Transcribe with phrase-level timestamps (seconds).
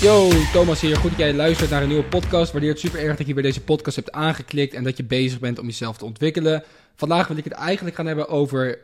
[0.00, 0.96] Yo, Thomas hier.
[0.96, 2.52] Goed dat jij luistert naar een nieuwe podcast.
[2.52, 5.40] Waardeer het super erg dat je bij deze podcast hebt aangeklikt en dat je bezig
[5.40, 6.64] bent om jezelf te ontwikkelen.
[6.94, 8.78] Vandaag wil ik het eigenlijk gaan hebben over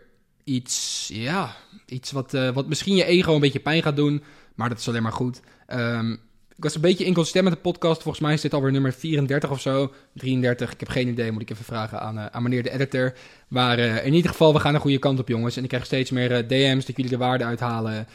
[0.45, 4.23] iets, ja, iets wat, uh, wat misschien je ego een beetje pijn gaat doen,
[4.55, 5.41] maar dat is alleen maar goed.
[5.73, 6.20] Um,
[6.59, 8.02] ik was een beetje inconsistent met de podcast.
[8.02, 9.93] Volgens mij is dit alweer nummer 34 of zo.
[10.14, 11.32] 33, ik heb geen idee.
[11.32, 13.14] Moet ik even vragen aan, uh, aan meneer de editor.
[13.48, 15.57] Maar uh, in ieder geval, we gaan een goede kant op, jongens.
[15.57, 18.07] En ik krijg steeds meer uh, DM's dat jullie de waarde uithalen.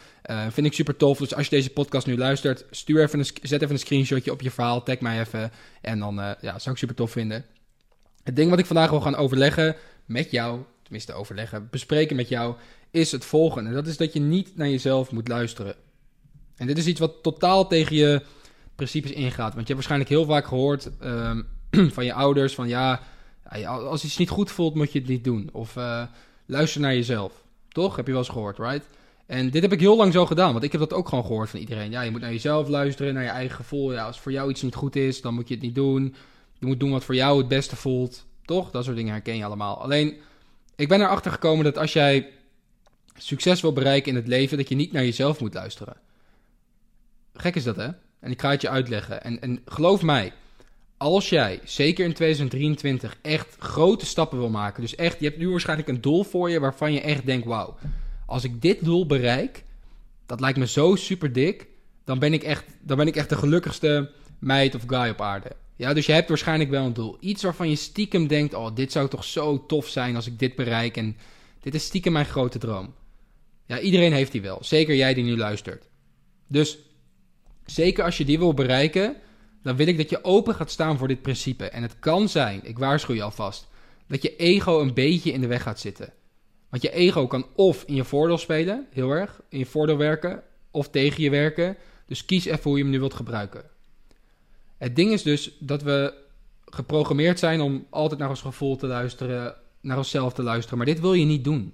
[0.50, 1.18] vind ik super tof.
[1.18, 4.42] Dus als je deze podcast nu luistert, stuur even een, zet even een screenshotje op
[4.42, 4.84] je verhaal.
[4.84, 5.52] Tag mij even.
[5.82, 7.46] En dan ja, zou ik super tof vinden.
[8.24, 12.56] Het ding wat ik vandaag wil gaan overleggen met jou, tenminste overleggen, bespreken met jou,
[12.92, 13.72] is het volgende.
[13.72, 15.76] Dat is dat je niet naar jezelf moet luisteren.
[16.56, 18.22] En dit is iets wat totaal tegen je
[18.76, 19.54] principes ingaat.
[19.54, 21.48] Want je hebt waarschijnlijk heel vaak gehoord um,
[21.96, 23.02] van je ouders van ja,
[23.66, 25.50] als iets niet goed voelt moet je het niet doen.
[25.52, 26.04] Of uh,
[26.46, 27.44] luister naar jezelf.
[27.70, 27.96] Toch?
[27.96, 28.88] Heb je wel eens gehoord, right?
[29.26, 31.50] En dit heb ik heel lang zo gedaan, want ik heb dat ook gewoon gehoord
[31.50, 31.92] van iedereen.
[31.92, 33.94] Ja, je moet naar jezelf luisteren, naar je eigen gevoel.
[33.94, 36.16] Ja, als voor jou iets niet goed is, dan moet je het niet doen.
[36.60, 38.26] Je moet doen wat voor jou het beste voelt.
[38.46, 38.72] Toch?
[38.72, 39.82] Dat soort dingen herken je allemaal.
[39.82, 40.16] Alleen,
[40.76, 42.30] ik ben erachter gekomen dat als jij
[43.18, 45.96] succes wil bereiken in het leven, dat je niet naar jezelf moet luisteren.
[47.34, 47.88] Gek is dat, hè?
[48.20, 49.24] En ik ga het je uitleggen.
[49.24, 50.34] En, en geloof mij,
[50.98, 54.82] als jij, zeker in 2023, echt grote stappen wil maken.
[54.82, 57.78] Dus echt, je hebt nu waarschijnlijk een doel voor je waarvan je echt denkt: wauw,
[58.26, 59.64] als ik dit doel bereik,
[60.26, 61.68] dat lijkt me zo super dik.
[62.04, 65.52] Dan ben ik echt, dan ben ik echt de gelukkigste meid of guy op aarde.
[65.76, 67.18] Ja, dus je hebt waarschijnlijk wel een doel.
[67.20, 70.56] Iets waarvan je stiekem denkt: oh, dit zou toch zo tof zijn als ik dit
[70.56, 70.98] bereik.
[70.98, 71.18] En
[71.60, 72.94] dit is stiekem mijn grote droom.
[73.66, 74.58] Ja, iedereen heeft die wel.
[74.62, 75.90] Zeker jij die nu luistert.
[76.48, 76.78] Dus
[77.66, 79.16] zeker als je die wil bereiken,
[79.64, 81.70] dan wil ik dat je open gaat staan voor dit principe.
[81.70, 83.68] En het kan zijn, ik waarschuw je alvast,
[84.08, 86.14] dat je ego een beetje in de weg gaat zitten.
[86.70, 90.44] Want je ego kan of in je voordeel spelen, heel erg, in je voordeel werken,
[90.72, 91.78] of tegen je werken.
[92.06, 93.64] Dus kies even hoe je hem nu wilt gebruiken.
[94.78, 96.14] Het ding is dus dat we
[96.66, 100.78] geprogrammeerd zijn om altijd naar ons gevoel te luisteren, naar onszelf te luisteren.
[100.78, 101.74] Maar dit wil je niet doen.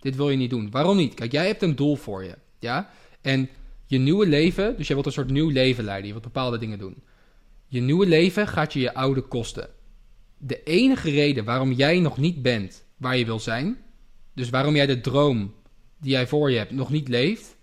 [0.00, 0.70] Dit wil je niet doen.
[0.70, 1.14] Waarom niet?
[1.14, 2.34] Kijk, jij hebt een doel voor je.
[2.58, 2.90] Ja?
[3.20, 3.48] En
[3.86, 6.78] je nieuwe leven, dus jij wilt een soort nieuw leven leiden, je wilt bepaalde dingen
[6.78, 7.02] doen.
[7.66, 9.68] Je nieuwe leven gaat je je oude kosten.
[10.38, 13.78] De enige reden waarom jij nog niet bent waar je wil zijn,
[14.34, 15.54] dus waarom jij de droom
[15.98, 17.56] die jij voor je hebt nog niet leeft,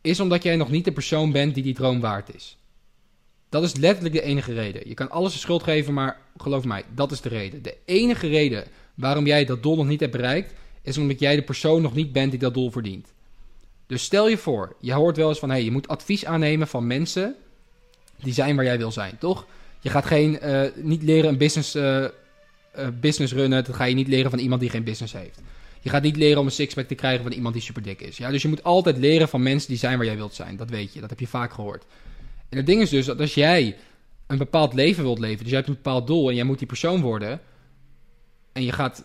[0.00, 2.58] is omdat jij nog niet de persoon bent die die droom waard is.
[3.48, 4.88] Dat is letterlijk de enige reden.
[4.88, 7.62] Je kan alles de schuld geven, maar geloof mij, dat is de reden.
[7.62, 10.52] De enige reden waarom jij dat doel nog niet hebt bereikt,
[10.82, 13.14] is omdat jij de persoon nog niet bent die dat doel verdient.
[13.86, 16.86] Dus stel je voor, je hoort wel eens van, hey, je moet advies aannemen van
[16.86, 17.34] mensen
[18.22, 19.46] die zijn waar jij wil zijn, toch?
[19.80, 22.08] Je gaat geen, uh, niet leren een business, uh, uh,
[23.00, 25.40] business runnen, dat ga je niet leren van iemand die geen business heeft.
[25.80, 28.16] Je gaat niet leren om een sixpack te krijgen van iemand die super dik is.
[28.16, 28.30] Ja?
[28.30, 30.56] Dus je moet altijd leren van mensen die zijn waar jij wilt zijn.
[30.56, 31.84] Dat weet je, dat heb je vaak gehoord.
[32.48, 33.76] En het ding is dus dat als jij
[34.26, 36.66] een bepaald leven wilt leven, dus jij hebt een bepaald doel en jij moet die
[36.66, 37.40] persoon worden,
[38.52, 39.04] en je gaat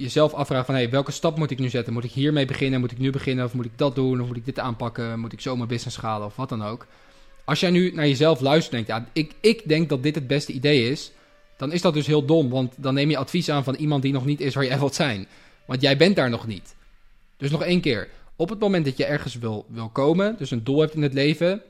[0.00, 0.74] jezelf afvragen van...
[0.74, 1.92] Hey, welke stap moet ik nu zetten?
[1.92, 2.80] Moet ik hiermee beginnen?
[2.80, 3.44] Moet ik nu beginnen?
[3.44, 4.20] Of moet ik dat doen?
[4.20, 5.20] Of moet ik dit aanpakken?
[5.20, 6.26] Moet ik zo mijn business schalen?
[6.26, 6.86] Of wat dan ook.
[7.44, 9.06] Als jij nu naar jezelf luistert en denkt...
[9.06, 11.12] Ja, ik, ik denk dat dit het beste idee is...
[11.56, 12.48] Dan is dat dus heel dom.
[12.48, 14.94] Want dan neem je advies aan van iemand die nog niet is waar jij wilt
[14.94, 15.26] zijn.
[15.64, 16.74] Want jij bent daar nog niet.
[17.36, 18.08] Dus nog één keer.
[18.36, 20.34] Op het moment dat je ergens wil, wil komen...
[20.38, 21.62] Dus een doel hebt in het leven...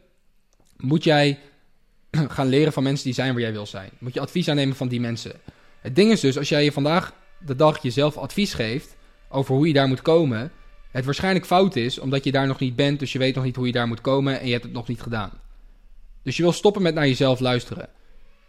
[0.76, 1.38] Moet jij
[2.28, 3.90] gaan leren van mensen die zijn waar jij wil zijn.
[3.98, 5.32] Moet je advies aannemen van die mensen.
[5.80, 7.12] Het ding is dus, als jij je vandaag
[7.46, 8.96] de dag jezelf advies geeft
[9.28, 10.52] over hoe je daar moet komen,
[10.90, 13.56] het waarschijnlijk fout is omdat je daar nog niet bent, dus je weet nog niet
[13.56, 15.30] hoe je daar moet komen en je hebt het nog niet gedaan.
[16.22, 17.88] Dus je wil stoppen met naar jezelf luisteren.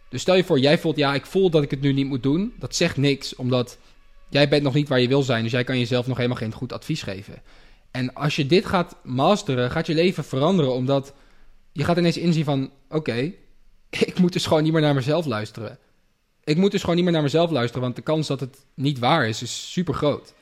[0.08, 2.22] Dus stel je voor, jij voelt, ja, ik voel dat ik het nu niet moet
[2.22, 2.54] doen.
[2.58, 3.78] Dat zegt niks, omdat
[4.28, 6.52] jij bent nog niet waar je wil zijn, dus jij kan jezelf nog helemaal geen
[6.52, 7.42] goed advies geven.
[7.90, 11.14] En als je dit gaat masteren, gaat je leven veranderen, omdat
[11.72, 13.32] je gaat ineens inzien van, oké,
[13.90, 15.78] ik moet dus gewoon niet meer naar mezelf luisteren
[16.44, 18.98] ik moet dus gewoon niet meer naar mezelf luisteren, want de kans dat het niet
[18.98, 20.34] waar is, is super groot.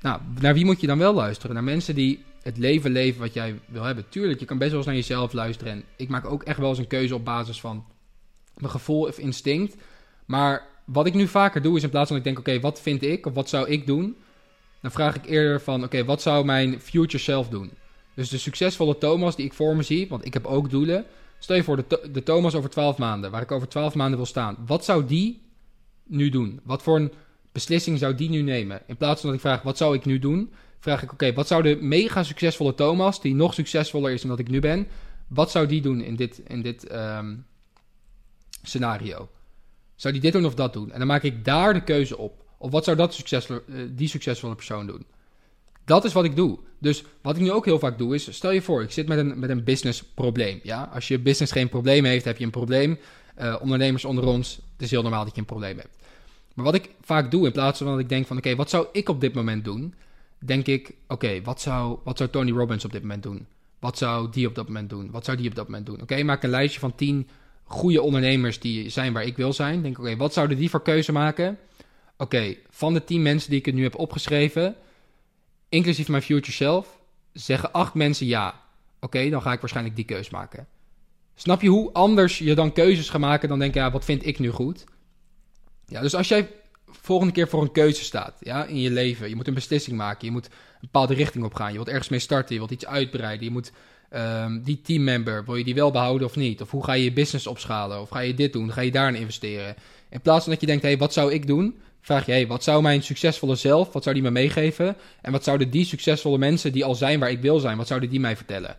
[0.00, 1.54] Nou, naar wie moet je dan wel luisteren?
[1.54, 4.08] Naar mensen die het leven leven wat jij wil hebben.
[4.08, 5.72] Tuurlijk, je kan best wel eens naar jezelf luisteren.
[5.72, 7.84] En ik maak ook echt wel eens een keuze op basis van
[8.56, 9.76] mijn gevoel of instinct.
[10.24, 13.02] Maar wat ik nu vaker doe, is in plaats van ik denk, oké, wat vind
[13.02, 14.16] ik of wat zou ik doen?
[14.80, 17.70] Dan vraag ik eerder van, oké, wat zou mijn future self doen?
[18.14, 21.06] Dus de succesvolle Thomas die ik voor me zie, want ik heb ook doelen.
[21.44, 24.26] Stel je voor de, de Thomas over 12 maanden, waar ik over 12 maanden wil
[24.26, 24.56] staan.
[24.66, 25.42] Wat zou die
[26.06, 26.60] nu doen?
[26.62, 27.12] Wat voor een
[27.52, 28.82] beslissing zou die nu nemen?
[28.86, 30.52] In plaats van dat ik vraag, wat zou ik nu doen?
[30.78, 34.38] Vraag ik, oké, wat zou de mega succesvolle Thomas, die nog succesvoller is dan dat
[34.38, 34.86] ik nu ben,
[35.26, 37.46] wat zou die doen in dit, in dit um,
[38.62, 39.28] scenario?
[39.94, 40.92] Zou die dit doen of dat doen?
[40.92, 42.44] En dan maak ik daar de keuze op.
[42.58, 45.06] Of wat zou dat succesvolle, uh, die succesvolle persoon doen?
[45.84, 46.58] Dat is wat ik doe.
[46.78, 49.18] Dus wat ik nu ook heel vaak doe is, stel je voor, ik zit met
[49.18, 50.60] een, met een business probleem.
[50.62, 50.90] Ja?
[50.92, 52.98] Als je business geen probleem heeft, heb je een probleem.
[53.40, 55.96] Uh, ondernemers onder ons, het is heel normaal dat je een probleem hebt.
[56.54, 58.86] Maar wat ik vaak doe, in plaats van dat ik denk van, oké, wat zou
[58.92, 59.94] ik op dit moment doen?
[60.38, 63.46] Denk ik, oké, wat, zou, wat zou Tony Robbins op dit moment doen?
[63.78, 65.10] Wat zou die op dat moment doen?
[65.10, 66.02] Wat zou die op dat moment doen?
[66.02, 67.28] Oké, maak een lijstje van 10
[67.64, 69.82] goede ondernemers die zijn waar ik wil zijn.
[69.82, 71.58] Denk, oké, wat zouden die voor keuze maken?
[72.16, 74.76] Oké, van de 10 mensen die ik het nu heb opgeschreven,
[75.74, 76.98] inclusief mijn future self,
[77.32, 78.62] zeggen 8 mensen ja.
[79.00, 80.66] Oké, dan ga ik waarschijnlijk die keuze maken.
[81.34, 84.26] Snap je hoe anders je dan keuzes gaat maken dan denk je, ja, wat vind
[84.26, 84.84] ik nu goed?
[85.86, 86.50] Ja, dus als jij
[86.86, 90.26] volgende keer voor een keuze staat ja, in je leven, je moet een beslissing maken,
[90.26, 92.86] je moet een bepaalde richting op gaan, je wilt ergens mee starten, je wilt iets
[92.86, 93.72] uitbreiden, je moet
[94.14, 96.60] um, die teammember, wil je die wel behouden of niet?
[96.60, 98.00] Of hoe ga je je business opschalen?
[98.00, 98.72] Of ga je dit doen?
[98.72, 99.76] Ga je daarin investeren?
[100.10, 101.78] In plaats van dat je denkt, hé, hey, wat zou ik doen?
[102.00, 104.96] Vraag je, hey, wat zou mijn succesvolle zelf, wat zou die me meegeven?
[105.22, 108.10] En wat zouden die succesvolle mensen die al zijn waar ik wil zijn, wat zouden
[108.10, 108.76] die mij vertellen?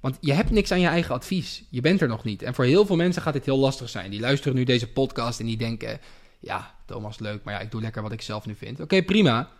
[0.00, 1.64] Want je hebt niks aan je eigen advies.
[1.70, 2.42] Je bent er nog niet.
[2.42, 4.10] En voor heel veel mensen gaat dit heel lastig zijn.
[4.10, 6.00] Die luisteren nu deze podcast en die denken:
[6.38, 8.80] ja, Thomas, leuk, maar ja, ik doe lekker wat ik zelf nu vind.
[8.80, 9.50] Oké, prima.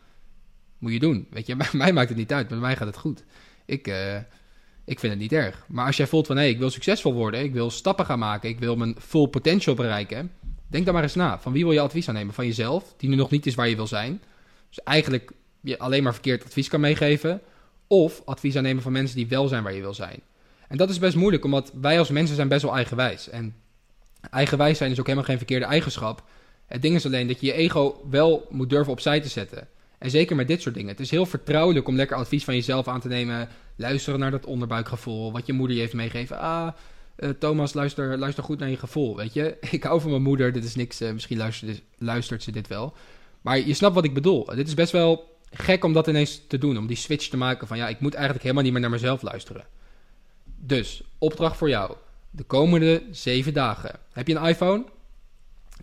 [0.78, 1.26] Moet je doen.
[1.30, 2.48] Weet je, mij maakt het niet uit.
[2.48, 3.24] Bij mij gaat het goed.
[3.64, 4.16] Ik, uh,
[4.90, 5.64] ik vind het niet erg.
[5.68, 8.48] Maar als jij voelt van hé, ik wil succesvol worden, ik wil stappen gaan maken,
[8.48, 10.32] ik wil mijn full potential bereiken,
[10.66, 11.38] denk dan maar eens na.
[11.38, 12.34] Van wie wil je advies aannemen?
[12.34, 14.22] Van jezelf, die nu nog niet is waar je wil zijn.
[14.68, 17.40] Dus eigenlijk je alleen maar verkeerd advies kan meegeven.
[17.86, 20.20] Of advies aannemen van mensen die wel zijn waar je wil zijn.
[20.68, 23.28] En dat is best moeilijk, omdat wij als mensen zijn best wel eigenwijs.
[23.28, 23.54] En
[24.30, 26.22] eigenwijs zijn is ook helemaal geen verkeerde eigenschap.
[26.66, 29.68] Het ding is alleen dat je je ego wel moet durven opzij te zetten.
[29.98, 30.90] En zeker met dit soort dingen.
[30.90, 33.48] Het is heel vertrouwelijk om lekker advies van jezelf aan te nemen.
[33.80, 35.32] Luisteren naar dat onderbuikgevoel.
[35.32, 36.38] Wat je moeder je heeft meegegeven.
[36.38, 36.68] Ah,
[37.18, 39.16] uh, Thomas, luister, luister goed naar je gevoel.
[39.16, 40.52] Weet je, ik hou van mijn moeder.
[40.52, 41.02] Dit is niks.
[41.02, 41.52] Uh, misschien
[41.98, 42.94] luistert ze dit wel.
[43.40, 44.44] Maar je snapt wat ik bedoel.
[44.44, 46.78] Dit is best wel gek om dat ineens te doen.
[46.78, 49.22] Om die switch te maken van ja, ik moet eigenlijk helemaal niet meer naar mezelf
[49.22, 49.64] luisteren.
[50.56, 51.96] Dus, opdracht voor jou.
[52.30, 53.98] De komende zeven dagen.
[54.12, 54.84] Heb je een iPhone?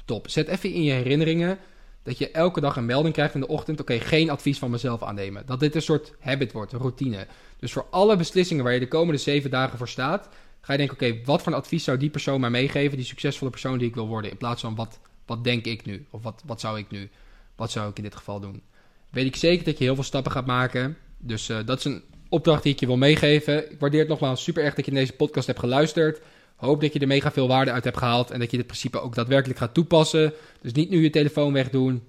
[0.06, 0.30] Top.
[0.30, 1.60] Zet even in je herinneringen
[2.08, 3.80] dat je elke dag een melding krijgt in de ochtend.
[3.80, 5.46] Oké, geen advies van mezelf aannemen.
[5.46, 7.28] Dat dit een soort habit wordt, een routine.
[7.60, 10.30] Dus voor alle beslissingen waar je de komende zeven dagen voor staat,
[10.62, 13.78] ga je denken: oké, wat voor advies zou die persoon mij meegeven, die succesvolle persoon
[13.78, 16.06] die ik wil worden, in plaats van wat, wat denk ik nu?
[16.10, 17.10] Of wat, wat zou ik nu?
[17.56, 18.62] Wat zou ik in dit geval doen?
[19.10, 20.98] Weet ik zeker dat je heel veel stappen gaat maken.
[21.18, 23.72] Dus uh, dat is een opdracht die ik je wil meegeven.
[23.72, 26.22] Ik waardeer het nogmaals super erg dat je in deze podcast hebt geluisterd.
[26.58, 29.02] Hoop dat je er mega veel waarde uit hebt gehaald en dat je dit principe
[29.02, 30.34] ook daadwerkelijk gaat toepassen.
[30.62, 32.04] Dus niet nu je telefoon wegdoen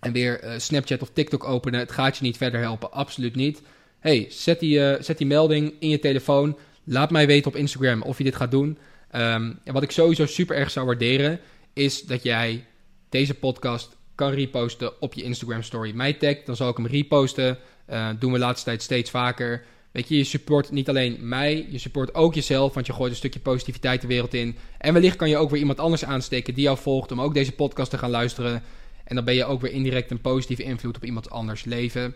[0.00, 1.80] en weer uh, Snapchat of TikTok openen.
[1.80, 3.62] Het gaat je niet verder helpen, absoluut niet.
[3.98, 6.58] Hey, zet die, uh, zet die melding in je telefoon.
[6.84, 8.78] Laat mij weten op Instagram of je dit gaat doen.
[9.12, 11.40] Um, en wat ik sowieso super erg zou waarderen,
[11.72, 12.64] is dat jij
[13.08, 15.92] deze podcast kan reposten op je Instagram story.
[15.94, 17.58] Mij tag, dan zal ik hem reposten.
[17.90, 19.64] Uh, doen we de laatste tijd steeds vaker.
[19.94, 23.16] Weet je, je support niet alleen mij, je support ook jezelf, want je gooit een
[23.16, 24.56] stukje positiviteit de wereld in.
[24.78, 27.52] En wellicht kan je ook weer iemand anders aansteken die jou volgt om ook deze
[27.52, 28.62] podcast te gaan luisteren.
[29.04, 32.14] En dan ben je ook weer indirect een positieve invloed op iemand anders leven.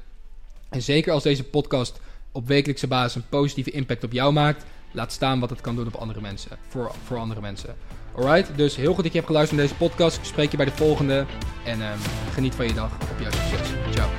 [0.68, 2.00] En zeker als deze podcast
[2.32, 5.86] op wekelijkse basis een positieve impact op jou maakt, laat staan wat het kan doen
[5.86, 6.58] op andere mensen.
[6.68, 7.76] Voor, voor andere mensen.
[8.16, 10.16] Alright, dus heel goed dat je hebt geluisterd naar deze podcast.
[10.16, 11.26] Ik spreek je bij de volgende.
[11.64, 11.98] En um,
[12.32, 12.92] geniet van je dag.
[12.92, 13.68] Op jouw succes.
[13.90, 14.17] Ciao.